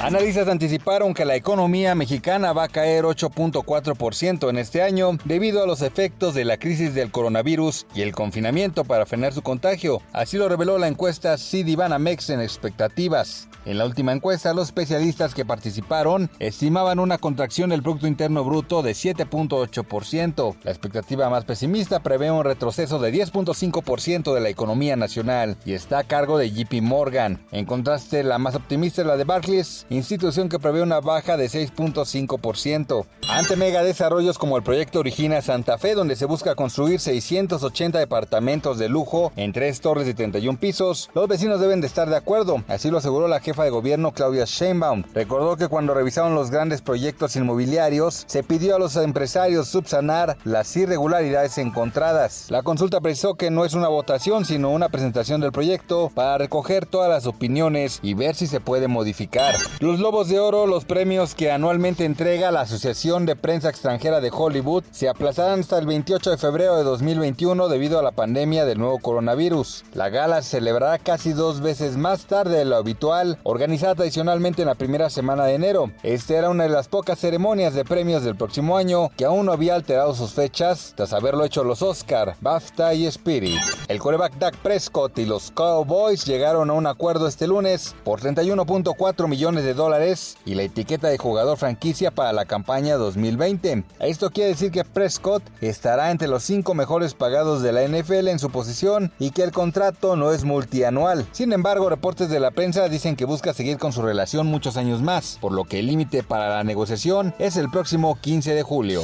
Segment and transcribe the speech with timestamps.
[0.00, 5.66] Analistas anticiparon que la economía mexicana va a caer 8.4% en este año debido a
[5.66, 10.00] los efectos de la crisis del coronavirus y el confinamiento para frenar su contagio.
[10.12, 13.48] Así lo reveló la encuesta Citibanamex en expectativas.
[13.64, 18.82] En la última encuesta, los especialistas que participaron estimaban una contracción del Producto Interno Bruto
[18.82, 20.56] de 7.8%.
[20.62, 25.98] La expectativa más pesimista prevé un retroceso de 10.5% de la economía nacional y está
[25.98, 27.44] a cargo de JP Morgan.
[27.50, 31.46] En contraste, la más optimista es la de Barclays, institución que prevé una baja de
[31.46, 33.06] 6.5%.
[33.30, 38.78] Ante mega desarrollos como el proyecto Origina Santa Fe, donde se busca construir 680 departamentos
[38.78, 42.62] de lujo en tres torres de 31 pisos, los vecinos deben de estar de acuerdo,
[42.68, 45.04] así lo aseguró la jefa de gobierno Claudia Sheinbaum.
[45.14, 50.74] Recordó que cuando revisaron los grandes proyectos inmobiliarios, se pidió a los empresarios subsanar las
[50.76, 52.46] irregularidades encontradas.
[52.50, 56.86] La consulta precisó que no es una votación, sino una presentación del proyecto para recoger
[56.86, 59.54] todas las opiniones y ver si se puede modificar.
[59.80, 64.32] Los Lobos de Oro, los premios que anualmente entrega la Asociación de Prensa Extranjera de
[64.34, 68.80] Hollywood, se aplazarán hasta el 28 de febrero de 2021 debido a la pandemia del
[68.80, 69.84] nuevo coronavirus.
[69.94, 74.66] La gala se celebrará casi dos veces más tarde de lo habitual, organizada tradicionalmente en
[74.66, 75.92] la primera semana de enero.
[76.02, 79.52] Esta era una de las pocas ceremonias de premios del próximo año que aún no
[79.52, 83.60] había alterado sus fechas tras haberlo hecho los Oscar, BAFTA y Spirit.
[83.86, 89.28] El coreback Dak Prescott y los Cowboys llegaron a un acuerdo este lunes por 31.4
[89.28, 93.84] millones de dólares y la etiqueta de jugador franquicia para la campaña 2020.
[94.00, 98.38] Esto quiere decir que Prescott estará entre los cinco mejores pagados de la NFL en
[98.38, 101.26] su posición y que el contrato no es multianual.
[101.32, 105.02] Sin embargo, reportes de la prensa dicen que busca seguir con su relación muchos años
[105.02, 109.02] más, por lo que el límite para la negociación es el próximo 15 de julio.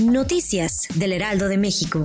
[0.00, 2.04] Noticias del Heraldo de México.